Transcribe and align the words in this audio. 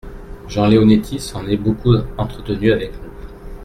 Jean 0.47 0.65
Leonetti 0.67 1.19
s’en 1.19 1.45
est 1.45 1.57
beaucoup 1.57 1.93
entretenu 2.17 2.71
avec 2.71 2.91
nous. 3.03 3.11